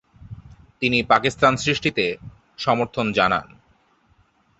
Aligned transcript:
তিনি 0.81 0.99
পাকিস্তান 1.03 1.53
সৃষ্টিতে 1.57 2.05
সমর্থন 2.57 3.07
জানান। 3.11 3.47